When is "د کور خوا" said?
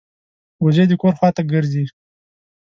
0.89-1.29